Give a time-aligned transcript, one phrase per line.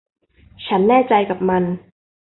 [0.67, 1.63] ฉันแน่ใจกับมัน